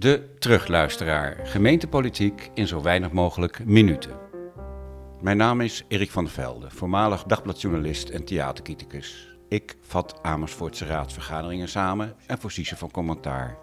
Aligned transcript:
De 0.00 0.34
terugluisteraar. 0.38 1.36
Gemeentepolitiek 1.46 2.50
in 2.54 2.66
zo 2.66 2.82
weinig 2.82 3.12
mogelijk 3.12 3.64
minuten. 3.64 4.10
Mijn 5.20 5.36
naam 5.36 5.60
is 5.60 5.84
Erik 5.88 6.10
van 6.10 6.24
der 6.24 6.32
Velde, 6.32 6.70
voormalig 6.70 7.22
dagbladjournalist 7.22 8.08
en 8.08 8.24
theaterkriticus. 8.24 9.36
Ik 9.48 9.76
vat 9.80 10.18
Amersfoortse 10.22 10.86
raadsvergaderingen 10.86 11.68
samen 11.68 12.14
en 12.26 12.38
voorzie 12.38 12.64
ze 12.64 12.76
van 12.76 12.90
commentaar. 12.90 13.58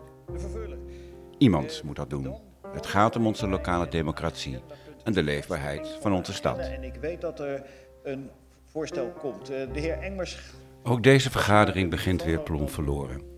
Iemand 1.37 1.81
moet 1.83 1.95
dat 1.95 2.09
doen. 2.09 2.35
Het 2.73 2.85
gaat 2.85 3.15
om 3.15 3.27
onze 3.27 3.47
lokale 3.47 3.87
democratie 3.87 4.59
en 5.03 5.13
de 5.13 5.23
leefbaarheid 5.23 5.97
van 6.01 6.13
onze 6.13 6.33
stad. 6.33 6.57
En 6.57 6.83
ik 6.83 6.95
weet 6.95 7.21
dat 7.21 7.39
er 7.39 7.63
een 8.03 8.29
voorstel 8.65 9.13
komt. 9.19 9.49
Eh, 9.49 9.73
De 9.73 9.79
heer 9.79 9.97
Engmers 9.97 10.39
Ook 10.83 11.03
deze 11.03 11.31
vergadering 11.31 11.89
begint 11.89 12.23
weer 12.23 12.39
plom 12.39 12.69
verloren. 12.69 13.34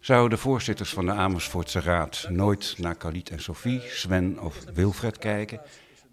Zouden 0.00 0.30
de 0.30 0.42
voorzitters 0.42 0.90
van 0.90 1.06
de 1.06 1.12
Amersfoortse 1.12 1.80
Raad 1.80 2.26
nooit 2.28 2.74
naar 2.78 2.96
Khalid 2.96 3.30
en 3.30 3.40
Sophie, 3.40 3.80
Sven 3.80 4.40
of 4.40 4.64
Wilfred 4.74 5.18
kijken? 5.18 5.60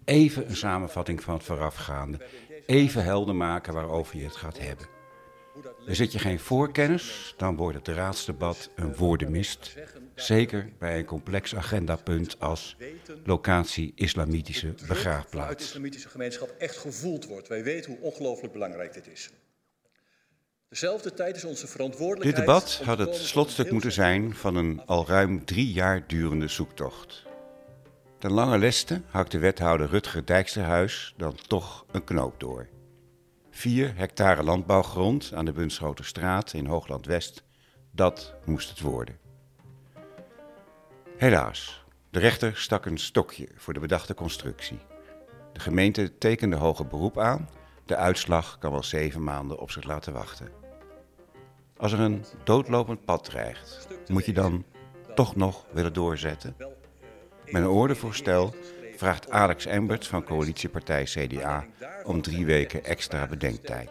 Even 0.04 0.48
een 0.48 0.56
samenvatting 0.56 1.22
van 1.22 1.34
het 1.34 1.42
voorafgaande. 1.42 2.18
Even 2.66 3.04
helder 3.04 3.34
maken 3.34 3.72
waarover 3.72 4.18
je 4.18 4.24
het 4.24 4.36
gaat 4.36 4.58
hebben. 4.58 4.86
Bezit 5.86 6.12
je 6.12 6.18
geen 6.18 6.38
voorkennis, 6.38 7.34
dan 7.36 7.56
wordt 7.56 7.76
het 7.76 7.96
raadsdebat 7.96 8.70
een 8.76 8.96
woordenmist. 8.96 9.74
Zeker 10.14 10.72
bij 10.78 10.98
een 10.98 11.04
complex 11.04 11.54
agendapunt 11.54 12.40
als 12.40 12.76
locatie 13.24 13.92
islamitische 13.94 14.66
uit 14.66 14.78
de 14.78 14.86
begraafplaats. 14.86 15.64
islamitische 15.64 16.08
gemeenschap 16.08 16.48
echt 16.58 16.76
gevoeld 16.76 17.26
wordt. 17.26 17.48
Wij 17.48 17.64
weten 17.64 17.90
hoe 17.90 18.00
ongelooflijk 18.00 18.52
belangrijk 18.52 18.92
dit 18.92 19.06
is. 19.06 19.30
Dezelfde 20.68 21.14
tijd 21.14 21.36
is 21.36 21.44
onze 21.44 21.62
Dit 21.62 21.70
verantwoordelijkheid... 21.70 22.46
debat 22.46 22.78
om 22.80 22.86
had 22.86 22.98
het 22.98 23.14
slotstuk 23.14 23.70
moeten 23.70 23.92
zijn 23.92 24.34
van 24.34 24.56
een 24.56 24.82
al 24.86 25.06
ruim 25.06 25.44
drie 25.44 25.72
jaar 25.72 26.06
durende 26.06 26.48
zoektocht. 26.48 27.26
Ten 28.18 28.32
lange 28.32 28.58
leste 28.58 29.02
hakt 29.10 29.30
de 29.30 29.38
wethouder 29.38 29.88
Rutger 29.88 30.26
Dijksterhuis 30.26 31.14
dan 31.16 31.34
toch 31.46 31.86
een 31.90 32.04
knoop 32.04 32.40
door. 32.40 32.68
Vier 33.50 33.96
hectare 33.96 34.42
landbouwgrond 34.42 35.32
aan 35.34 35.44
de 35.44 35.52
Bunschoterstraat 35.52 36.52
in 36.52 36.66
Hoogland-West, 36.66 37.42
dat 37.92 38.34
moest 38.44 38.68
het 38.68 38.80
worden. 38.80 39.18
Helaas, 41.16 41.84
de 42.10 42.18
rechter 42.18 42.56
stak 42.56 42.86
een 42.86 42.98
stokje 42.98 43.48
voor 43.56 43.74
de 43.74 43.80
bedachte 43.80 44.14
constructie. 44.14 44.78
De 45.52 45.60
gemeente 45.60 46.18
tekende 46.18 46.56
hoger 46.56 46.86
beroep 46.86 47.18
aan, 47.18 47.48
de 47.88 47.96
uitslag 47.96 48.58
kan 48.58 48.70
wel 48.70 48.82
zeven 48.82 49.24
maanden 49.24 49.58
op 49.58 49.70
zich 49.70 49.84
laten 49.84 50.12
wachten. 50.12 50.48
Als 51.76 51.92
er 51.92 52.00
een 52.00 52.24
doodlopend 52.44 53.04
pad 53.04 53.24
dreigt, 53.24 53.88
moet 54.06 54.24
je 54.24 54.32
dan 54.32 54.64
toch 55.14 55.36
nog 55.36 55.66
willen 55.72 55.92
doorzetten? 55.92 56.56
Een 57.44 57.66
ordevoorstel 57.66 58.54
vraagt 58.96 59.30
Alex 59.30 59.66
Emberts 59.66 60.08
van 60.08 60.24
coalitiepartij 60.24 61.04
CDA 61.04 61.66
om 62.04 62.22
drie 62.22 62.46
weken 62.46 62.84
extra 62.84 63.26
bedenktijd. 63.26 63.90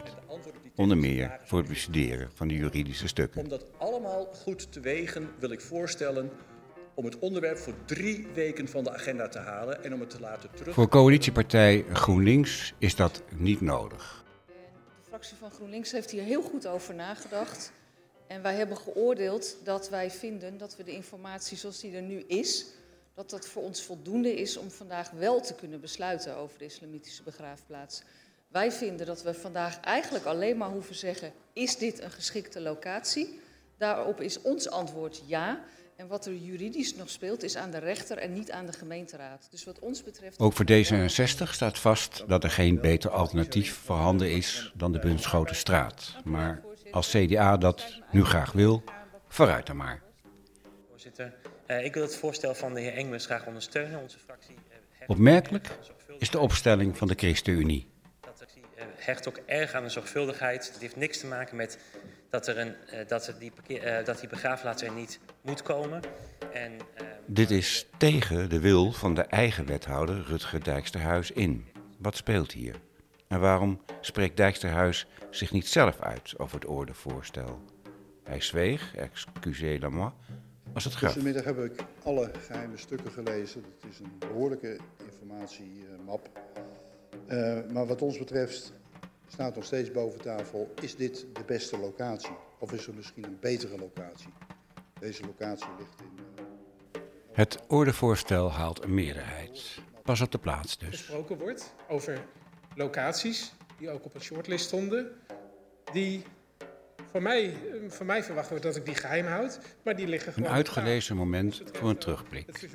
Onder 0.74 0.96
meer 0.96 1.38
voor 1.44 1.58
het 1.58 1.68
bestuderen 1.68 2.30
van 2.34 2.48
de 2.48 2.54
juridische 2.54 3.08
stukken. 3.08 3.40
Om 3.40 3.48
dat 3.48 3.64
allemaal 3.78 4.24
goed 4.24 4.72
te 4.72 4.80
wegen 4.80 5.30
wil 5.38 5.50
ik 5.50 5.60
voorstellen 5.60 6.30
om 6.98 7.04
het 7.04 7.18
onderwerp 7.18 7.58
voor 7.58 7.74
drie 7.84 8.26
weken 8.34 8.68
van 8.68 8.84
de 8.84 8.92
agenda 8.92 9.28
te 9.28 9.38
halen 9.38 9.84
en 9.84 9.94
om 9.94 10.00
het 10.00 10.10
te 10.10 10.20
laten 10.20 10.50
terug... 10.54 10.74
Voor 10.74 10.88
coalitiepartij 10.88 11.84
GroenLinks 11.92 12.74
is 12.78 12.96
dat 12.96 13.22
niet 13.36 13.60
nodig. 13.60 14.24
De 14.46 14.52
fractie 15.08 15.36
van 15.36 15.50
GroenLinks 15.50 15.92
heeft 15.92 16.10
hier 16.10 16.22
heel 16.22 16.42
goed 16.42 16.66
over 16.66 16.94
nagedacht. 16.94 17.72
En 18.26 18.42
wij 18.42 18.54
hebben 18.54 18.76
geoordeeld 18.76 19.56
dat 19.64 19.88
wij 19.88 20.10
vinden 20.10 20.58
dat 20.58 20.76
we 20.76 20.84
de 20.84 20.92
informatie 20.92 21.56
zoals 21.56 21.80
die 21.80 21.96
er 21.96 22.02
nu 22.02 22.20
is, 22.20 22.66
dat 23.14 23.30
dat 23.30 23.46
voor 23.46 23.62
ons 23.62 23.82
voldoende 23.82 24.34
is 24.34 24.56
om 24.56 24.70
vandaag 24.70 25.10
wel 25.10 25.40
te 25.40 25.54
kunnen 25.54 25.80
besluiten 25.80 26.36
over 26.36 26.58
de 26.58 26.64
islamitische 26.64 27.22
begraafplaats. 27.22 28.02
Wij 28.48 28.72
vinden 28.72 29.06
dat 29.06 29.22
we 29.22 29.34
vandaag 29.34 29.80
eigenlijk 29.80 30.24
alleen 30.24 30.56
maar 30.56 30.70
hoeven 30.70 30.94
zeggen, 30.94 31.32
is 31.52 31.76
dit 31.76 32.02
een 32.02 32.10
geschikte 32.10 32.60
locatie? 32.60 33.40
Daarop 33.76 34.20
is 34.20 34.40
ons 34.42 34.70
antwoord 34.70 35.22
ja. 35.26 35.64
En 35.98 36.06
wat 36.06 36.26
er 36.26 36.34
juridisch 36.34 36.94
nog 36.94 37.10
speelt 37.10 37.42
is 37.42 37.56
aan 37.56 37.70
de 37.70 37.78
rechter 37.78 38.18
en 38.18 38.32
niet 38.32 38.50
aan 38.50 38.66
de 38.66 38.72
gemeenteraad. 38.72 39.48
Dus 39.50 39.64
wat 39.64 39.78
ons 39.78 40.02
betreft... 40.02 40.38
Ook 40.38 40.52
voor 40.52 40.64
D66 40.70 41.50
staat 41.50 41.78
vast 41.78 42.24
dat 42.28 42.44
er 42.44 42.50
geen 42.50 42.80
beter 42.80 43.10
alternatief 43.10 43.74
voorhanden 43.74 44.30
is 44.30 44.72
dan 44.74 44.92
de 44.92 44.98
Bunschoterstraat. 44.98 46.16
Maar 46.24 46.62
als 46.90 47.10
CDA 47.10 47.56
dat 47.56 48.00
nu 48.10 48.24
graag 48.24 48.52
wil, 48.52 48.82
vooruit 49.28 49.66
dan 49.66 49.76
maar. 49.76 50.02
Voorzitter, 50.90 51.34
Eh, 51.66 51.84
ik 51.84 51.94
wil 51.94 52.02
het 52.02 52.16
voorstel 52.16 52.54
van 52.54 52.74
de 52.74 52.80
heer 52.80 52.94
Engmers 52.94 53.24
graag 53.24 53.46
ondersteunen. 53.46 54.00
Onze 54.00 54.18
fractie 54.18 54.54
eh, 54.98 55.08
Opmerkelijk 55.08 55.78
is 56.18 56.30
de 56.30 56.38
opstelling 56.38 56.96
van 56.96 57.08
de 57.08 57.14
ChristenUnie. 57.16 57.88
Dat 58.20 58.46
eh, 58.74 58.84
hecht 58.96 59.28
ook 59.28 59.40
erg 59.46 59.72
aan 59.72 59.82
de 59.82 59.88
zorgvuldigheid. 59.88 60.70
Het 60.72 60.80
heeft 60.80 60.96
niks 60.96 61.18
te 61.18 61.26
maken 61.26 61.56
met 61.56 61.78
dat, 62.30 62.46
er 62.46 62.58
een, 62.58 62.74
eh, 62.90 63.06
dat, 63.06 63.26
er 63.26 63.38
die, 63.38 63.50
parkeer, 63.50 63.82
eh, 63.82 64.04
dat 64.04 64.20
die 64.20 64.28
begraafplaats 64.28 64.82
er 64.82 64.92
niet 64.92 65.20
moet 65.40 65.62
komen. 65.62 66.00
En, 66.52 66.72
eh, 66.94 67.06
Dit 67.26 67.50
is 67.50 67.86
tegen 67.96 68.48
de 68.48 68.60
wil 68.60 68.92
van 68.92 69.14
de 69.14 69.22
eigen 69.22 69.66
wethouder 69.66 70.22
Rutger 70.22 70.64
Dijksterhuis 70.64 71.30
in. 71.30 71.66
Wat 71.98 72.16
speelt 72.16 72.52
hier? 72.52 72.74
En 73.26 73.40
waarom 73.40 73.80
spreekt 74.00 74.36
Dijksterhuis 74.36 75.06
zich 75.30 75.52
niet 75.52 75.68
zelf 75.68 76.00
uit 76.00 76.38
over 76.38 76.54
het 76.54 76.68
ordevoorstel? 76.68 77.60
Hij 78.24 78.40
zweeg, 78.40 78.94
excusez 78.94 79.80
la 79.80 79.88
moi, 79.88 80.10
als 80.72 80.84
het 80.84 80.94
gaf. 80.94 81.12
Vanmiddag 81.12 81.44
heb 81.44 81.58
ik 81.58 81.84
alle 82.02 82.30
geheime 82.46 82.76
stukken 82.76 83.10
gelezen. 83.10 83.64
Het 83.80 83.90
is 83.92 83.98
een 83.98 84.12
behoorlijke 84.18 84.78
informatiemap. 85.10 86.28
Eh, 87.26 87.58
maar 87.72 87.86
wat 87.86 88.02
ons 88.02 88.18
betreft 88.18 88.72
staat 89.28 89.54
nog 89.54 89.64
steeds 89.64 89.90
boven 89.90 90.20
tafel, 90.20 90.74
is 90.82 90.96
dit 90.96 91.26
de 91.32 91.42
beste 91.46 91.78
locatie? 91.78 92.36
Of 92.58 92.72
is 92.72 92.86
er 92.86 92.94
misschien 92.94 93.24
een 93.24 93.38
betere 93.40 93.78
locatie? 93.78 94.28
Deze 95.00 95.22
locatie 95.26 95.68
ligt 95.78 96.00
in... 96.00 96.18
eh, 96.36 97.02
Het 97.32 97.58
ordevoorstel 97.68 98.52
haalt 98.52 98.82
een 98.82 98.94
meerderheid. 98.94 99.78
Pas 100.02 100.20
op 100.20 100.32
de 100.32 100.38
plaats 100.38 100.78
dus. 100.78 100.88
gesproken 100.88 101.38
wordt 101.38 101.74
over 101.88 102.24
locaties 102.74 103.52
die 103.78 103.90
ook 103.90 104.04
op 104.04 104.12
het 104.12 104.22
shortlist 104.22 104.64
stonden. 104.66 105.10
Die 105.92 106.22
van 107.10 107.22
mij, 107.22 107.44
eh, 107.44 107.90
van 107.90 108.06
mij 108.06 108.22
verwachten 108.22 108.54
we 108.56 108.60
dat 108.62 108.76
ik 108.76 108.84
die 108.84 108.94
geheim 108.94 109.26
houd, 109.26 109.58
maar 109.82 109.96
die 109.96 110.06
liggen 110.06 110.32
Een 110.36 110.48
uitgelezen 110.48 111.16
moment 111.16 111.62
voor 111.72 111.88
een 111.88 111.94
eh, 111.94 112.00
terugblik. 112.00 112.68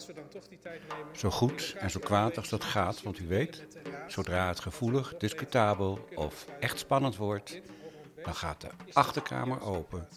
Als 0.00 0.08
we 0.08 0.14
dan 0.14 0.28
toch 0.28 0.48
die 0.48 0.58
tijd 0.58 0.80
nemen. 0.88 1.16
Zo 1.16 1.30
goed 1.30 1.74
en 1.78 1.90
zo 1.90 2.00
kwaad 2.00 2.36
als 2.36 2.48
dat 2.48 2.64
gaat, 2.64 3.02
want 3.02 3.18
u 3.18 3.26
weet, 3.26 3.66
zodra 4.08 4.48
het 4.48 4.60
gevoelig, 4.60 5.16
discutabel 5.16 6.08
of 6.14 6.46
echt 6.60 6.78
spannend 6.78 7.16
wordt, 7.16 7.60
dan 8.22 8.34
gaat 8.34 8.60
de 8.60 8.68
achterkamer 8.92 9.60
open 9.62 10.08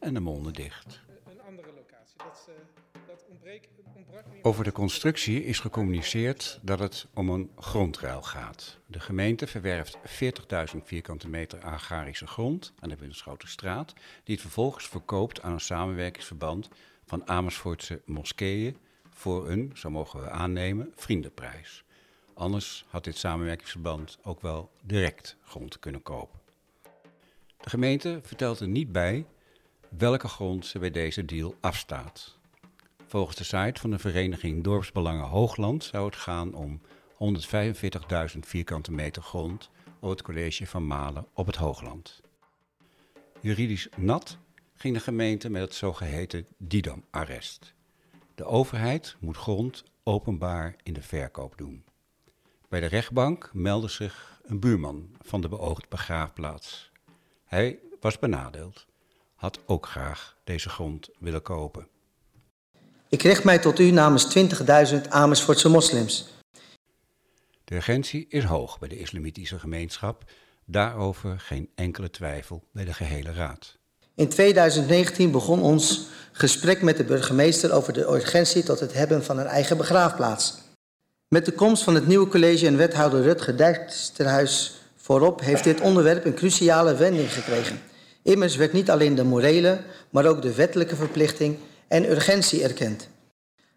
en 0.00 0.14
de 0.14 0.20
monden 0.20 0.52
dicht. 0.52 1.00
Eh. 2.16 3.52
Over 4.42 4.64
de 4.64 4.72
constructie 4.72 5.44
is 5.44 5.58
gecommuniceerd 5.58 6.58
dat 6.62 6.78
het 6.78 7.06
om 7.14 7.28
een 7.28 7.50
grondruil 7.56 8.22
gaat. 8.22 8.78
De 8.86 9.00
gemeente 9.00 9.46
verwerft 9.46 9.98
40.000 10.74 10.78
vierkante 10.82 11.28
meter 11.28 11.60
agrarische 11.60 12.26
grond 12.26 12.72
aan 12.80 12.88
de 12.88 12.96
Bunschoterstraat, 12.96 13.92
die 14.24 14.34
het 14.34 14.40
vervolgens 14.40 14.88
verkoopt 14.88 15.42
aan 15.42 15.52
een 15.52 15.60
samenwerkingsverband 15.60 16.68
van 17.04 17.28
Amersfoortse 17.28 18.02
moskeeën 18.04 18.76
voor 19.22 19.48
een, 19.48 19.70
zo 19.74 19.90
mogen 19.90 20.20
we 20.20 20.30
aannemen, 20.30 20.92
vriendenprijs. 20.94 21.84
Anders 22.34 22.84
had 22.88 23.04
dit 23.04 23.16
samenwerkingsverband 23.16 24.18
ook 24.22 24.40
wel 24.40 24.70
direct 24.82 25.36
grond 25.44 25.78
kunnen 25.78 26.02
kopen. 26.02 26.40
De 27.60 27.70
gemeente 27.70 28.20
vertelt 28.22 28.60
er 28.60 28.68
niet 28.68 28.92
bij 28.92 29.26
welke 29.88 30.28
grond 30.28 30.66
ze 30.66 30.78
bij 30.78 30.90
deze 30.90 31.24
deal 31.24 31.54
afstaat. 31.60 32.38
Volgens 33.06 33.36
de 33.36 33.44
site 33.44 33.80
van 33.80 33.90
de 33.90 33.98
vereniging 33.98 34.64
Dorpsbelangen 34.64 35.28
Hoogland 35.28 35.84
zou 35.84 36.06
het 36.06 36.16
gaan 36.16 36.54
om 36.54 36.80
145.000 38.32 38.38
vierkante 38.40 38.92
meter 38.92 39.22
grond 39.22 39.70
op 40.00 40.10
het 40.10 40.22
college 40.22 40.66
van 40.66 40.86
Malen 40.86 41.26
op 41.32 41.46
het 41.46 41.56
Hoogland. 41.56 42.20
Juridisch 43.40 43.88
nat 43.96 44.38
ging 44.74 44.94
de 44.94 45.00
gemeente 45.00 45.50
met 45.50 45.62
het 45.62 45.74
zogeheten 45.74 46.46
Didam-arrest. 46.56 47.74
De 48.34 48.44
overheid 48.44 49.16
moet 49.18 49.36
grond 49.36 49.84
openbaar 50.02 50.76
in 50.82 50.92
de 50.92 51.02
verkoop 51.02 51.58
doen. 51.58 51.84
Bij 52.68 52.80
de 52.80 52.86
rechtbank 52.86 53.50
meldde 53.52 53.88
zich 53.88 54.40
een 54.42 54.60
buurman 54.60 55.10
van 55.20 55.40
de 55.40 55.48
beoogd 55.48 55.88
begraafplaats. 55.88 56.90
Hij 57.44 57.78
was 58.00 58.18
benadeeld, 58.18 58.86
had 59.34 59.58
ook 59.66 59.86
graag 59.86 60.36
deze 60.44 60.68
grond 60.68 61.08
willen 61.18 61.42
kopen. 61.42 61.86
Ik 63.08 63.22
richt 63.22 63.44
mij 63.44 63.58
tot 63.58 63.78
u 63.78 63.90
namens 63.90 64.38
20.000 64.94 65.08
Amersfoortse 65.08 65.68
moslims. 65.68 66.28
De 67.64 67.74
urgentie 67.74 68.26
is 68.28 68.44
hoog 68.44 68.78
bij 68.78 68.88
de 68.88 68.98
islamitische 68.98 69.58
gemeenschap, 69.58 70.30
daarover 70.64 71.40
geen 71.40 71.70
enkele 71.74 72.10
twijfel 72.10 72.68
bij 72.72 72.84
de 72.84 72.94
gehele 72.94 73.32
raad. 73.32 73.78
In 74.14 74.28
2019 74.28 75.30
begon 75.30 75.62
ons 75.62 76.06
gesprek 76.32 76.82
met 76.82 76.96
de 76.96 77.04
burgemeester 77.04 77.72
over 77.72 77.92
de 77.92 78.00
urgentie 78.00 78.62
tot 78.62 78.80
het 78.80 78.92
hebben 78.92 79.24
van 79.24 79.38
een 79.38 79.46
eigen 79.46 79.76
begraafplaats. 79.76 80.60
Met 81.28 81.44
de 81.44 81.52
komst 81.52 81.82
van 81.82 81.94
het 81.94 82.06
nieuwe 82.06 82.28
college 82.28 82.66
en 82.66 82.76
wethouder 82.76 83.22
Rutger 83.22 83.56
Dijksterhuis 83.56 84.74
voorop 84.96 85.40
heeft 85.40 85.64
dit 85.64 85.80
onderwerp 85.80 86.24
een 86.24 86.34
cruciale 86.34 86.94
wending 86.94 87.32
gekregen. 87.32 87.80
Immers 88.22 88.56
werd 88.56 88.72
niet 88.72 88.90
alleen 88.90 89.14
de 89.14 89.24
morele, 89.24 89.80
maar 90.10 90.26
ook 90.26 90.42
de 90.42 90.54
wettelijke 90.54 90.96
verplichting 90.96 91.58
en 91.88 92.10
urgentie 92.10 92.62
erkend. 92.62 93.08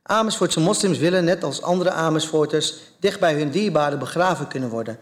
Amersfoortse 0.04 0.60
moslims 0.60 0.98
willen, 0.98 1.24
net 1.24 1.44
als 1.44 1.62
andere 1.62 1.92
Amersfoorters, 1.92 2.78
dicht 3.00 3.20
bij 3.20 3.34
hun 3.34 3.50
dierbaren 3.50 4.00
begraven 4.00 4.48
kunnen 4.48 4.70
worden. 4.70 4.98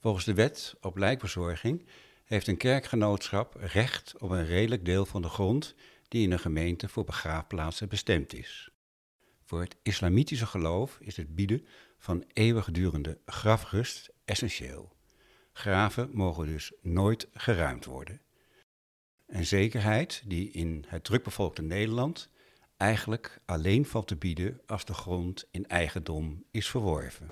Volgens 0.00 0.24
de 0.24 0.34
wet 0.34 0.74
op 0.80 0.96
lijkbezorging 0.96 1.86
heeft 2.28 2.46
een 2.46 2.56
kerkgenootschap 2.56 3.56
recht 3.60 4.14
op 4.18 4.30
een 4.30 4.46
redelijk 4.46 4.84
deel 4.84 5.06
van 5.06 5.22
de 5.22 5.28
grond 5.28 5.74
die 6.08 6.22
in 6.22 6.32
een 6.32 6.38
gemeente 6.38 6.88
voor 6.88 7.04
begraafplaatsen 7.04 7.88
bestemd 7.88 8.34
is. 8.34 8.70
Voor 9.44 9.60
het 9.60 9.76
islamitische 9.82 10.46
geloof 10.46 10.98
is 11.00 11.16
het 11.16 11.34
bieden 11.34 11.66
van 11.98 12.24
eeuwigdurende 12.32 13.18
grafrust 13.26 14.10
essentieel. 14.24 14.92
Graven 15.52 16.10
mogen 16.12 16.46
dus 16.46 16.72
nooit 16.82 17.28
geruimd 17.32 17.84
worden. 17.84 18.20
Een 19.26 19.46
zekerheid 19.46 20.22
die 20.26 20.50
in 20.50 20.84
het 20.86 21.04
drukbevolkte 21.04 21.62
Nederland 21.62 22.30
eigenlijk 22.76 23.40
alleen 23.44 23.86
valt 23.86 24.06
te 24.06 24.16
bieden 24.16 24.60
als 24.66 24.84
de 24.84 24.94
grond 24.94 25.48
in 25.50 25.66
eigendom 25.66 26.44
is 26.50 26.68
verworven. 26.68 27.30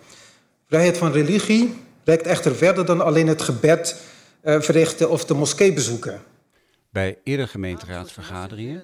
Vrijheid 0.67 0.99
van 0.99 1.13
religie 1.13 1.75
reikt 2.05 2.27
echter 2.27 2.55
verder 2.55 2.85
dan 2.85 3.01
alleen 3.01 3.27
het 3.27 3.43
gebed 3.43 4.15
verrichten 4.47 5.11
of 5.11 5.25
de 5.25 5.35
moskee 5.35 5.73
bezoeken. 5.73 6.21
Bij 6.91 7.19
eerdere 7.25 7.49
gemeenteraadsvergaderingen 7.49 8.83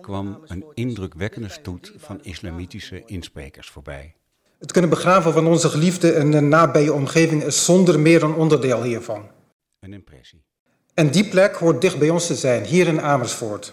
kwam 0.00 0.42
een 0.46 0.64
indrukwekkende 0.74 1.48
stoet 1.48 1.92
van 1.96 2.18
islamitische 2.22 3.02
insprekers 3.06 3.68
voorbij. 3.68 4.14
Het 4.58 4.72
kunnen 4.72 4.90
begraven 4.90 5.32
van 5.32 5.46
onze 5.46 5.68
geliefden 5.68 6.16
in 6.16 6.32
een 6.32 6.48
nabije 6.48 6.92
omgeving 6.92 7.42
is 7.42 7.64
zonder 7.64 8.00
meer 8.00 8.22
een 8.22 8.34
onderdeel 8.34 8.82
hiervan. 8.82 9.30
Een 9.80 9.92
impressie. 9.92 10.44
En 10.94 11.10
die 11.10 11.28
plek 11.28 11.54
hoort 11.54 11.80
dicht 11.80 11.98
bij 11.98 12.10
ons 12.10 12.26
te 12.26 12.34
zijn, 12.34 12.64
hier 12.64 12.86
in 12.86 13.00
Amersfoort. 13.00 13.72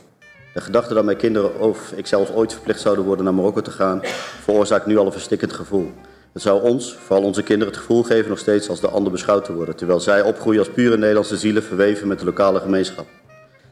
De 0.53 0.61
gedachte 0.61 0.93
dat 0.93 1.03
mijn 1.05 1.17
kinderen 1.17 1.59
of 1.59 1.91
ik 1.91 2.07
zelfs 2.07 2.31
ooit 2.31 2.53
verplicht 2.53 2.81
zouden 2.81 3.05
worden 3.05 3.25
naar 3.25 3.33
Marokko 3.33 3.61
te 3.61 3.71
gaan, 3.71 3.99
veroorzaakt 4.43 4.85
nu 4.85 4.97
al 4.97 5.05
een 5.05 5.11
verstikkend 5.11 5.53
gevoel. 5.53 5.91
Het 6.33 6.41
zou 6.41 6.63
ons, 6.63 6.93
vooral 6.93 7.25
onze 7.25 7.43
kinderen, 7.43 7.73
het 7.73 7.81
gevoel 7.81 8.03
geven 8.03 8.29
nog 8.29 8.39
steeds 8.39 8.69
als 8.69 8.79
de 8.79 8.87
ander 8.87 9.11
beschouwd 9.11 9.45
te 9.45 9.53
worden, 9.53 9.75
terwijl 9.75 9.99
zij 9.99 10.21
opgroeien 10.21 10.59
als 10.59 10.71
pure 10.71 10.97
Nederlandse 10.97 11.37
zielen 11.37 11.63
verweven 11.63 12.07
met 12.07 12.19
de 12.19 12.25
lokale 12.25 12.59
gemeenschap. 12.59 13.05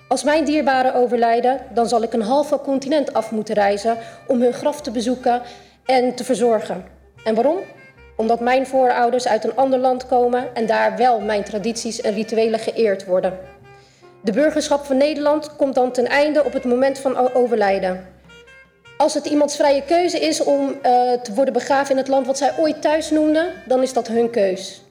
Als 0.08 0.24
mijn 0.24 0.46
dierbaren 0.46 0.94
overlijden, 0.94 1.60
dan 1.74 1.88
zal 1.88 2.04
ik 2.04 2.14
een 2.14 2.22
halve 2.22 2.60
continent 2.60 3.14
af 3.14 3.32
moeten 3.32 3.56
reizen 3.56 3.98
om 4.28 4.42
hun 4.42 4.54
graf 4.54 4.82
te 4.82 4.92
bezoeken 4.92 5.42
en 5.86 6.16
te 6.16 6.24
verzorgen. 6.24 6.86
En 7.24 7.36
waarom? 7.36 7.58
Omdat 8.16 8.40
mijn 8.40 8.68
voorouders 8.68 9.28
uit 9.28 9.44
een 9.44 9.56
ander 9.56 9.80
land 9.80 10.08
komen 10.08 10.56
en 10.56 10.66
daar 10.66 10.98
wel 10.98 11.20
mijn 11.20 11.44
tradities 11.44 12.02
en 12.02 12.14
rituelen 12.14 12.60
geëerd 12.60 13.06
worden. 13.06 13.38
De 14.22 14.32
burgerschap 14.32 14.86
van 14.86 14.98
Nederland 14.98 15.56
komt 15.56 15.76
dan 15.76 15.92
ten 15.92 16.08
einde 16.08 16.44
op 16.44 16.54
het 16.54 16.66
moment 16.66 17.00
van 17.00 17.34
overlijden. 17.34 18.06
Als 18.98 19.14
het 19.14 19.26
iemands 19.26 19.56
vrije 19.56 19.84
keuze 19.84 20.20
is 20.20 20.44
om 20.44 20.70
uh, 20.70 20.74
te 21.24 21.34
worden 21.34 21.54
begraven 21.54 21.92
in 21.92 21.98
het 21.98 22.08
land 22.08 22.26
wat 22.26 22.38
zij 22.38 22.54
ooit 22.60 22.82
thuis 22.82 23.10
noemden, 23.10 23.54
dan 23.66 23.82
is 23.82 23.94
dat 23.94 24.08
hun 24.08 24.30
keus. 24.30 24.82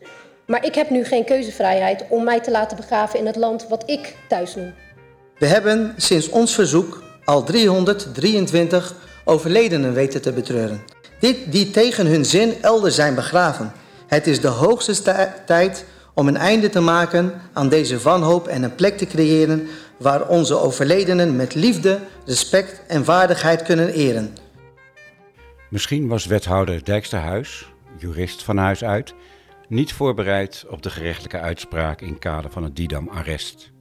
Maar 0.46 0.64
ik 0.64 0.74
heb 0.74 0.90
nu 0.90 1.04
geen 1.04 1.24
keuzevrijheid 1.24 2.04
om 2.08 2.24
mij 2.24 2.40
te 2.40 2.50
laten 2.50 2.76
begraven 2.76 3.18
in 3.18 3.26
het 3.26 3.36
land 3.36 3.68
wat 3.68 3.82
ik 3.86 4.16
thuis 4.28 4.54
noem. 4.54 4.74
We 5.38 5.46
hebben 5.46 5.94
sinds 5.96 6.28
ons 6.28 6.54
verzoek 6.54 7.02
al 7.24 7.44
323 7.44 8.94
overledenen 9.24 9.94
weten 9.94 10.22
te 10.22 10.32
betreuren. 10.32 10.82
Dit 11.20 11.36
die 11.52 11.70
tegen 11.70 12.06
hun 12.06 12.24
zin 12.24 12.54
elders 12.62 12.94
zijn 12.94 13.14
begraven. 13.14 13.72
Het 14.06 14.26
is 14.26 14.40
de 14.40 14.48
hoogste 14.48 14.94
tijd 15.46 15.84
om 16.16 16.28
een 16.28 16.36
einde 16.36 16.68
te 16.68 16.80
maken 16.80 17.32
aan 17.52 17.68
deze 17.68 17.98
wanhoop 17.98 18.46
en 18.46 18.62
een 18.62 18.74
plek 18.74 18.98
te 18.98 19.06
creëren 19.06 19.68
waar 19.98 20.28
onze 20.28 20.58
overledenen 20.58 21.36
met 21.36 21.54
liefde, 21.54 22.00
respect 22.24 22.82
en 22.86 23.04
waardigheid 23.04 23.62
kunnen 23.62 23.88
eren. 23.88 24.36
Misschien 25.70 26.08
was 26.08 26.26
wethouder 26.26 26.84
Dijksterhuis, 26.84 27.72
jurist 27.98 28.42
van 28.42 28.56
huis 28.56 28.84
uit, 28.84 29.14
niet 29.68 29.92
voorbereid 29.92 30.64
op 30.68 30.82
de 30.82 30.90
gerechtelijke 30.90 31.40
uitspraak 31.40 32.00
in 32.00 32.18
kader 32.18 32.50
van 32.50 32.62
het 32.62 32.76
Didam-arrest. 32.76 33.72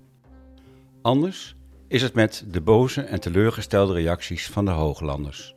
Anders 1.02 1.56
is 1.88 2.02
het 2.02 2.14
met 2.14 2.44
de 2.48 2.62
boze 2.62 3.02
en 3.02 3.20
teleurgestelde 3.20 3.94
reacties 3.94 4.50
van 4.50 4.66
de 4.66 4.72
Hooglanders. 4.72 5.55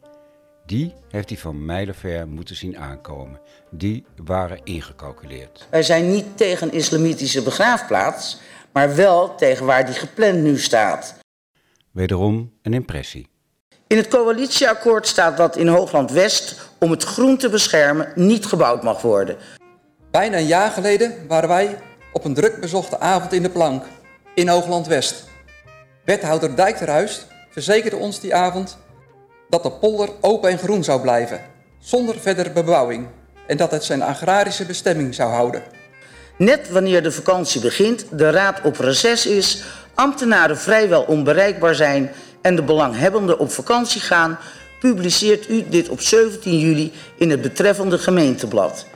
Die 0.68 0.94
heeft 1.10 1.28
hij 1.28 1.38
van 1.38 1.64
mijlenver 1.64 2.28
moeten 2.28 2.56
zien 2.56 2.78
aankomen. 2.78 3.40
Die 3.70 4.06
waren 4.24 4.60
ingecalculeerd. 4.64 5.66
Wij 5.70 5.82
zijn 5.82 6.10
niet 6.10 6.24
tegen 6.34 6.72
islamitische 6.72 7.42
begraafplaats, 7.42 8.40
maar 8.72 8.94
wel 8.94 9.34
tegen 9.34 9.66
waar 9.66 9.86
die 9.86 9.94
gepland 9.94 10.42
nu 10.42 10.58
staat. 10.58 11.14
Wederom 11.90 12.52
een 12.62 12.74
impressie. 12.74 13.28
In 13.86 13.96
het 13.96 14.08
coalitieakkoord 14.08 15.06
staat 15.06 15.36
dat 15.36 15.56
in 15.56 15.68
Hoogland 15.68 16.10
West 16.10 16.70
om 16.78 16.90
het 16.90 17.02
groen 17.02 17.36
te 17.36 17.48
beschermen 17.48 18.12
niet 18.14 18.46
gebouwd 18.46 18.82
mag 18.82 19.02
worden. 19.02 19.36
Bijna 20.10 20.36
een 20.36 20.46
jaar 20.46 20.70
geleden 20.70 21.26
waren 21.28 21.48
wij 21.48 21.78
op 22.12 22.24
een 22.24 22.34
druk 22.34 22.60
bezochte 22.60 22.98
avond 22.98 23.32
in 23.32 23.42
de 23.42 23.50
plank 23.50 23.84
in 24.34 24.48
Hoogland 24.48 24.86
West. 24.86 25.24
Wethouder 26.04 26.56
Dijkterhuis 26.56 27.26
verzekerde 27.50 27.96
ons 27.96 28.20
die 28.20 28.34
avond 28.34 28.78
dat 29.48 29.62
de 29.62 29.70
polder 29.70 30.08
open 30.20 30.50
en 30.50 30.58
groen 30.58 30.84
zou 30.84 31.00
blijven, 31.00 31.40
zonder 31.78 32.18
verdere 32.18 32.50
bebouwing, 32.50 33.06
en 33.46 33.56
dat 33.56 33.70
het 33.70 33.84
zijn 33.84 34.02
agrarische 34.02 34.64
bestemming 34.64 35.14
zou 35.14 35.30
houden. 35.30 35.62
Net 36.36 36.70
wanneer 36.70 37.02
de 37.02 37.12
vakantie 37.12 37.60
begint, 37.60 38.04
de 38.10 38.30
raad 38.30 38.60
op 38.62 38.76
reces 38.76 39.26
is, 39.26 39.62
ambtenaren 39.94 40.58
vrijwel 40.58 41.02
onbereikbaar 41.02 41.74
zijn 41.74 42.10
en 42.40 42.56
de 42.56 42.62
belanghebbenden 42.62 43.38
op 43.38 43.50
vakantie 43.50 44.00
gaan, 44.00 44.38
publiceert 44.80 45.48
u 45.48 45.68
dit 45.68 45.88
op 45.88 46.00
17 46.00 46.58
juli 46.58 46.92
in 47.16 47.30
het 47.30 47.40
betreffende 47.40 47.98
gemeenteblad. 47.98 48.86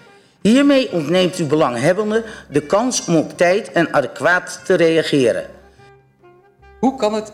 Hiermee 0.43 0.93
ontneemt 0.93 1.39
u 1.39 1.45
belanghebbenden 1.45 2.25
de 2.51 2.61
kans 2.61 3.05
om 3.05 3.17
op 3.17 3.37
tijd 3.37 3.73
en 3.73 3.95
adequaat 3.95 4.61
te 4.65 4.75
reageren. 4.75 5.47
Hoe 6.81 6.97
kan 6.97 7.15
het 7.15 7.33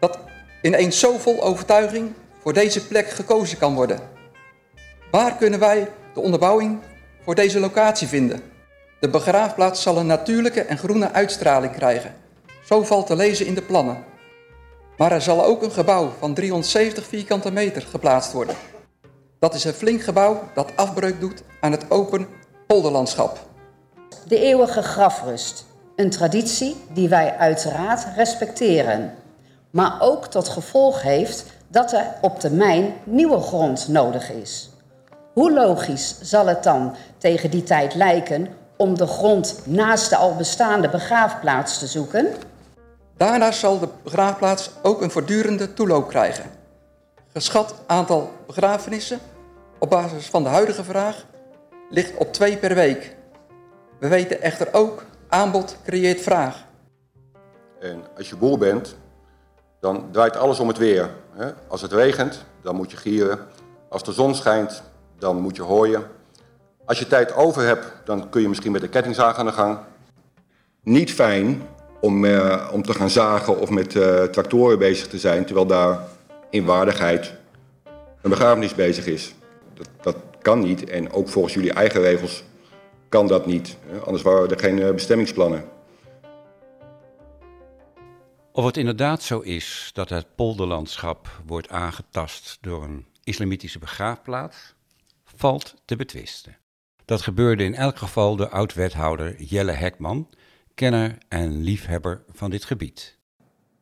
dat 0.00 0.18
ineens 0.62 0.98
zo 0.98 1.18
vol 1.18 1.42
overtuiging 1.42 2.12
voor 2.42 2.52
deze 2.52 2.86
plek 2.86 3.10
gekozen 3.10 3.58
kan 3.58 3.74
worden? 3.74 4.00
Waar 5.10 5.36
kunnen 5.36 5.58
wij 5.58 5.88
de 6.14 6.20
onderbouwing 6.20 6.78
voor 7.24 7.34
deze 7.34 7.60
locatie 7.60 8.08
vinden? 8.08 8.42
De 9.00 9.08
begraafplaats 9.08 9.82
zal 9.82 9.96
een 9.96 10.06
natuurlijke 10.06 10.62
en 10.62 10.78
groene 10.78 11.12
uitstraling 11.12 11.72
krijgen. 11.72 12.14
Zo 12.64 12.82
valt 12.82 13.06
te 13.06 13.16
lezen 13.16 13.46
in 13.46 13.54
de 13.54 13.62
plannen. 13.62 14.04
Maar 14.96 15.12
er 15.12 15.22
zal 15.22 15.44
ook 15.44 15.62
een 15.62 15.70
gebouw 15.72 16.12
van 16.18 16.34
370 16.34 17.06
vierkante 17.06 17.52
meter 17.52 17.82
geplaatst 17.82 18.32
worden. 18.32 18.54
Dat 19.38 19.54
is 19.54 19.64
een 19.64 19.72
flink 19.72 20.02
gebouw 20.02 20.48
dat 20.54 20.72
afbreuk 20.76 21.20
doet 21.20 21.42
aan 21.60 21.72
het 21.72 21.90
open 21.90 22.28
polderlandschap. 22.66 23.38
De 24.26 24.38
eeuwige 24.38 24.82
grafrust. 24.82 25.64
Een 25.96 26.10
traditie 26.10 26.76
die 26.92 27.08
wij 27.08 27.36
uiteraard 27.36 28.06
respecteren. 28.16 29.14
Maar 29.72 29.96
ook 30.00 30.26
tot 30.26 30.48
gevolg 30.48 31.02
heeft 31.02 31.44
dat 31.68 31.92
er 31.92 32.06
op 32.20 32.40
termijn 32.40 32.94
nieuwe 33.04 33.40
grond 33.40 33.88
nodig 33.88 34.30
is. 34.30 34.70
Hoe 35.32 35.52
logisch 35.52 36.18
zal 36.20 36.46
het 36.46 36.62
dan 36.62 36.94
tegen 37.18 37.50
die 37.50 37.62
tijd 37.62 37.94
lijken 37.94 38.48
om 38.76 38.96
de 38.96 39.06
grond 39.06 39.60
naast 39.66 40.10
de 40.10 40.16
al 40.16 40.36
bestaande 40.36 40.88
begraafplaats 40.88 41.78
te 41.78 41.86
zoeken? 41.86 42.26
Daarnaast 43.16 43.58
zal 43.58 43.78
de 43.78 43.88
begraafplaats 44.02 44.70
ook 44.82 45.02
een 45.02 45.10
voortdurende 45.10 45.74
toeloop 45.74 46.08
krijgen. 46.08 46.44
Geschat 47.32 47.74
aantal 47.86 48.30
begrafenissen 48.46 49.18
op 49.78 49.90
basis 49.90 50.26
van 50.26 50.42
de 50.42 50.48
huidige 50.48 50.84
vraag 50.84 51.24
ligt 51.90 52.16
op 52.16 52.32
twee 52.32 52.56
per 52.56 52.74
week. 52.74 53.16
We 53.98 54.08
weten 54.08 54.42
echter 54.42 54.68
ook, 54.72 55.04
aanbod 55.28 55.76
creëert 55.84 56.20
vraag. 56.20 56.64
En 57.80 58.04
als 58.16 58.28
je 58.28 58.36
boer 58.36 58.58
bent, 58.58 58.96
dan 59.82 60.08
draait 60.12 60.36
alles 60.36 60.58
om 60.58 60.68
het 60.68 60.78
weer. 60.78 61.10
Als 61.68 61.82
het 61.82 61.92
regent, 61.92 62.44
dan 62.62 62.76
moet 62.76 62.90
je 62.90 62.96
gieren. 62.96 63.38
Als 63.88 64.04
de 64.04 64.12
zon 64.12 64.34
schijnt, 64.34 64.82
dan 65.18 65.36
moet 65.36 65.56
je 65.56 65.62
hooien. 65.62 66.02
Als 66.84 66.98
je 66.98 67.06
tijd 67.06 67.34
over 67.34 67.62
hebt, 67.62 67.92
dan 68.04 68.28
kun 68.28 68.40
je 68.40 68.48
misschien 68.48 68.72
met 68.72 68.80
de 68.80 68.88
kettingzaag 68.88 69.36
aan 69.36 69.46
de 69.46 69.52
gang. 69.52 69.78
Niet 70.82 71.12
fijn 71.12 71.62
om, 72.00 72.24
uh, 72.24 72.68
om 72.72 72.82
te 72.82 72.94
gaan 72.94 73.10
zagen 73.10 73.58
of 73.58 73.70
met 73.70 73.94
uh, 73.94 74.22
tractoren 74.22 74.78
bezig 74.78 75.08
te 75.08 75.18
zijn, 75.18 75.44
terwijl 75.44 75.66
daar 75.66 75.98
in 76.50 76.64
waardigheid 76.64 77.32
een 78.20 78.30
begrafenis 78.30 78.74
bezig 78.74 79.06
is. 79.06 79.34
Dat, 79.74 79.88
dat 80.02 80.16
kan 80.42 80.60
niet 80.60 80.90
en 80.90 81.12
ook 81.12 81.28
volgens 81.28 81.54
jullie 81.54 81.72
eigen 81.72 82.00
regels 82.00 82.44
kan 83.08 83.26
dat 83.26 83.46
niet. 83.46 83.76
Anders 84.04 84.22
waren 84.22 84.50
er 84.50 84.58
geen 84.58 84.78
uh, 84.78 84.90
bestemmingsplannen. 84.90 85.64
Of 88.54 88.64
het 88.64 88.76
inderdaad 88.76 89.22
zo 89.22 89.40
is 89.40 89.90
dat 89.92 90.08
het 90.08 90.26
polderlandschap 90.34 91.40
wordt 91.46 91.68
aangetast 91.68 92.58
door 92.60 92.84
een 92.84 93.06
islamitische 93.24 93.78
begraafplaats, 93.78 94.74
valt 95.24 95.74
te 95.84 95.96
betwisten. 95.96 96.56
Dat 97.04 97.22
gebeurde 97.22 97.64
in 97.64 97.74
elk 97.74 97.96
geval 97.96 98.36
door 98.36 98.48
oud-wethouder 98.48 99.42
Jelle 99.42 99.72
Hekman, 99.72 100.28
kenner 100.74 101.18
en 101.28 101.62
liefhebber 101.62 102.22
van 102.32 102.50
dit 102.50 102.64
gebied. 102.64 103.18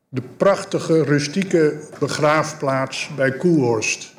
De 0.09 0.23
prachtige, 0.37 1.03
rustieke 1.03 1.89
begraafplaats 1.99 3.11
bij 3.17 3.33
Koelhorst. 3.33 4.15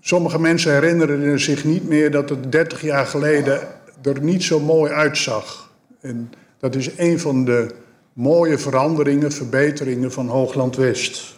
Sommige 0.00 0.40
mensen 0.40 0.72
herinneren 0.72 1.40
zich 1.40 1.64
niet 1.64 1.88
meer 1.88 2.10
dat 2.10 2.28
het 2.28 2.52
30 2.52 2.82
jaar 2.82 3.06
geleden 3.06 3.68
er 4.02 4.22
niet 4.22 4.42
zo 4.42 4.60
mooi 4.60 4.92
uitzag. 4.92 5.72
En 6.00 6.32
dat 6.58 6.74
is 6.74 6.98
een 6.98 7.18
van 7.20 7.44
de 7.44 7.74
mooie 8.18 8.58
veranderingen, 8.58 9.32
verbeteringen 9.32 10.12
van 10.12 10.28
Hoogland 10.28 10.76
West. 10.76 11.36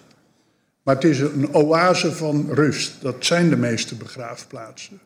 Maar 0.82 0.94
het 0.94 1.04
is 1.04 1.18
een 1.18 1.54
oase 1.54 2.12
van 2.12 2.48
rust. 2.50 3.02
Dat 3.02 3.14
zijn 3.18 3.48
de 3.50 3.56
meeste 3.56 3.94
begraafplaatsen. 3.94 5.00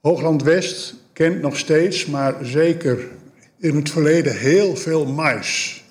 Hoogland 0.00 0.42
West 0.42 0.94
kent 1.12 1.40
nog 1.40 1.58
steeds, 1.58 2.06
maar 2.06 2.34
zeker 2.42 3.08
in 3.56 3.76
het 3.76 3.90
verleden, 3.90 4.36
heel 4.36 4.76
veel 4.76 5.06
mais. 5.06 5.82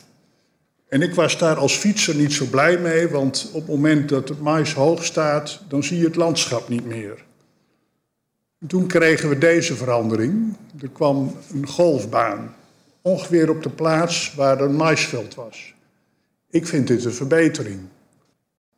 En 0.88 1.02
ik 1.02 1.16
was 1.16 1.38
daar 1.38 1.56
als 1.56 1.76
fietser 1.76 2.16
niet 2.16 2.34
zo 2.34 2.46
blij 2.46 2.78
mee, 2.78 3.08
want 3.08 3.50
op 3.54 3.62
het 3.62 3.70
moment 3.70 4.10
dat 4.10 4.30
het 4.30 4.42
mais 4.42 4.74
hoog 4.74 5.06
staat, 5.06 5.62
dan 5.68 5.84
zie 5.84 5.98
je 5.98 6.06
het 6.06 6.16
landschap 6.16 6.70
niet 6.70 6.86
meer. 6.86 7.26
En 8.60 8.68
toen 8.68 8.88
kregen 8.88 9.30
we 9.30 9.38
deze 9.38 9.76
verandering. 9.76 10.56
Er 10.82 10.90
kwam 10.90 11.36
een 11.54 11.68
golfbaan, 11.68 12.56
ongeveer 13.04 13.50
op 13.50 13.64
de 13.64 13.70
plaats 13.70 14.34
waar 14.36 14.62
een 14.62 14.76
maisveld 14.76 15.36
was. 15.36 15.74
Ik 16.50 16.68
vind 16.68 16.88
dit 16.88 17.06
een 17.06 17.14
verbetering. 17.14 17.80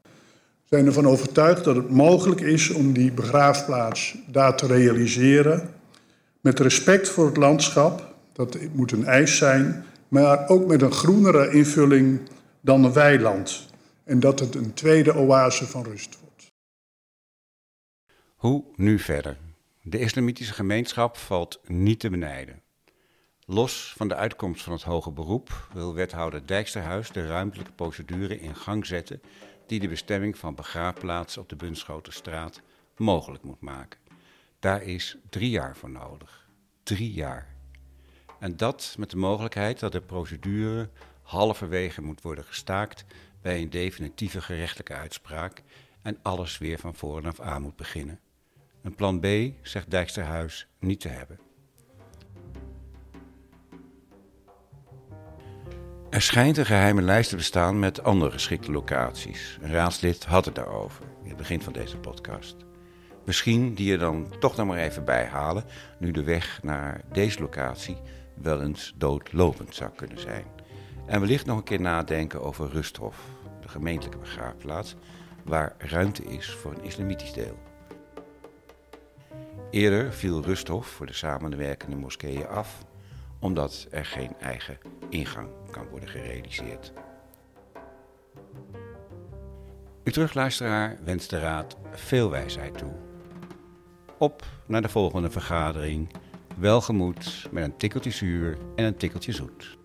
We 0.01 0.75
zijn 0.75 0.85
ervan 0.85 1.07
overtuigd 1.07 1.63
dat 1.63 1.75
het 1.75 1.89
mogelijk 1.89 2.41
is 2.41 2.69
om 2.69 2.93
die 2.93 3.11
begraafplaats 3.11 4.15
daar 4.27 4.57
te 4.57 4.67
realiseren. 4.67 5.73
Met 6.41 6.59
respect 6.59 7.09
voor 7.09 7.25
het 7.25 7.37
landschap, 7.37 8.15
dat 8.33 8.57
moet 8.73 8.91
een 8.91 9.05
eis 9.05 9.37
zijn, 9.37 9.85
maar 10.07 10.49
ook 10.49 10.67
met 10.67 10.81
een 10.81 10.91
groenere 10.91 11.51
invulling 11.51 12.19
dan 12.61 12.83
een 12.83 12.93
weiland. 12.93 13.67
En 14.03 14.19
dat 14.19 14.39
het 14.39 14.55
een 14.55 14.73
tweede 14.73 15.15
oase 15.15 15.65
van 15.65 15.83
rust 15.83 16.17
wordt. 16.21 16.51
Hoe 18.35 18.63
nu 18.75 18.99
verder? 18.99 19.37
De 19.81 19.99
islamitische 19.99 20.53
gemeenschap 20.53 21.17
valt 21.17 21.59
niet 21.65 21.99
te 21.99 22.09
benijden. 22.09 22.64
Los 23.47 23.93
van 23.97 24.07
de 24.07 24.15
uitkomst 24.15 24.63
van 24.63 24.73
het 24.73 24.81
hoge 24.81 25.11
beroep 25.11 25.67
wil 25.73 25.93
wethouder 25.93 26.47
Dijksterhuis 26.47 27.11
de 27.11 27.27
ruimtelijke 27.27 27.71
procedure 27.71 28.39
in 28.39 28.55
gang 28.55 28.85
zetten 28.85 29.21
die 29.67 29.79
de 29.79 29.87
bestemming 29.87 30.37
van 30.37 30.55
begraafplaatsen 30.55 31.41
op 31.41 31.49
de 31.49 31.55
Bunschoterstraat 31.55 32.61
mogelijk 32.97 33.43
moet 33.43 33.61
maken. 33.61 33.99
Daar 34.59 34.83
is 34.83 35.17
drie 35.29 35.49
jaar 35.49 35.75
voor 35.75 35.89
nodig. 35.89 36.47
Drie 36.83 37.11
jaar. 37.11 37.55
En 38.39 38.57
dat 38.57 38.95
met 38.97 39.09
de 39.09 39.17
mogelijkheid 39.17 39.79
dat 39.79 39.91
de 39.91 40.01
procedure 40.01 40.89
halverwege 41.21 42.01
moet 42.01 42.21
worden 42.21 42.43
gestaakt 42.43 43.05
bij 43.41 43.61
een 43.61 43.69
definitieve 43.69 44.41
gerechtelijke 44.41 44.93
uitspraak 44.93 45.63
en 46.01 46.19
alles 46.21 46.57
weer 46.57 46.79
van 46.79 46.95
voren 46.95 47.25
af 47.25 47.39
aan 47.39 47.61
moet 47.61 47.75
beginnen. 47.75 48.19
Een 48.81 48.95
plan 48.95 49.19
B 49.19 49.25
zegt 49.61 49.91
Dijksterhuis 49.91 50.67
niet 50.79 50.99
te 50.99 51.09
hebben. 51.09 51.39
Er 56.15 56.21
schijnt 56.21 56.57
een 56.57 56.65
geheime 56.65 57.01
lijst 57.01 57.29
te 57.29 57.35
bestaan 57.35 57.79
met 57.79 58.03
andere 58.03 58.31
geschikte 58.31 58.71
locaties. 58.71 59.57
Een 59.61 59.71
raadslid 59.71 60.25
had 60.25 60.45
het 60.45 60.55
daarover 60.55 61.05
in 61.23 61.27
het 61.27 61.37
begin 61.37 61.61
van 61.61 61.73
deze 61.73 61.97
podcast. 61.97 62.55
Misschien 63.25 63.73
die 63.73 63.91
je 63.91 63.97
dan 63.97 64.33
toch 64.39 64.55
nog 64.55 64.67
maar 64.67 64.77
even 64.77 65.05
bijhalen, 65.05 65.63
nu 65.99 66.11
de 66.11 66.23
weg 66.23 66.59
naar 66.63 67.01
deze 67.11 67.39
locatie 67.39 67.97
wel 68.33 68.61
eens 68.61 68.93
doodlopend 68.97 69.75
zou 69.75 69.91
kunnen 69.95 70.19
zijn. 70.19 70.45
En 71.05 71.19
wellicht 71.19 71.45
nog 71.45 71.57
een 71.57 71.63
keer 71.63 71.81
nadenken 71.81 72.41
over 72.41 72.69
Rusthof, 72.69 73.17
de 73.61 73.67
gemeentelijke 73.67 74.19
begraafplaats, 74.19 74.95
waar 75.43 75.75
ruimte 75.77 76.23
is 76.23 76.51
voor 76.51 76.71
een 76.71 76.83
islamitisch 76.83 77.33
deel. 77.33 77.59
Eerder 79.71 80.13
viel 80.13 80.43
Rusthof 80.43 80.87
voor 80.87 81.05
de 81.05 81.13
samenwerkende 81.13 81.95
moskeeën 81.95 82.47
af, 82.47 82.77
omdat 83.45 83.87
er 83.91 84.05
geen 84.05 84.35
eigen 84.39 84.77
ingang 85.09 85.49
kan 85.71 85.87
worden 85.87 86.09
gerealiseerd. 86.09 86.93
Uw 90.03 90.11
terugluisteraar 90.11 90.97
wenst 91.03 91.29
de 91.29 91.39
Raad 91.39 91.77
veel 91.91 92.29
wijsheid 92.29 92.77
toe. 92.77 92.91
Op 94.17 94.45
naar 94.65 94.81
de 94.81 94.89
volgende 94.89 95.29
vergadering. 95.29 96.13
Welgemoed 96.57 97.47
met 97.51 97.63
een 97.63 97.77
tikkeltje 97.77 98.11
zuur 98.11 98.57
en 98.75 98.85
een 98.85 98.97
tikkeltje 98.97 99.31
zoet. 99.31 99.77